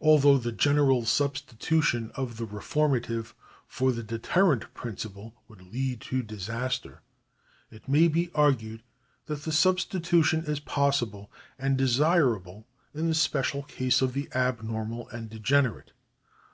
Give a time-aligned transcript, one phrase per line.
[0.00, 3.32] Although the general substitution of the reformative
[3.68, 7.02] for the deterrent principle would lead to disaster,
[7.70, 8.82] it may be argued
[9.26, 11.30] that the substitution is possible
[11.60, 15.92] and desirable in the special case of the abnormal and degenerate.